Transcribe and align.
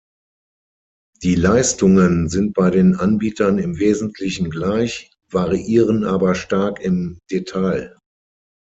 Die 1.21 1.35
Leistungen 1.35 2.27
sind 2.27 2.55
bei 2.55 2.71
den 2.71 2.95
Anbietern 2.95 3.59
im 3.59 3.77
Wesentlichen 3.77 4.49
gleich, 4.49 5.11
variieren 5.29 6.05
aber 6.05 6.33
stark 6.33 6.79
im 6.79 7.19
Detail. 7.29 7.95